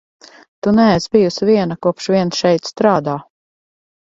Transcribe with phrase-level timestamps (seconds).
[0.63, 3.19] Tu neesi bijusi viena, kopš vien šeit strādā.